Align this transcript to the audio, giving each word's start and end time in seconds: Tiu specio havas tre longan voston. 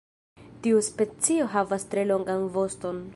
Tiu 0.67 0.79
specio 0.87 1.47
havas 1.57 1.87
tre 1.93 2.09
longan 2.13 2.51
voston. 2.57 3.07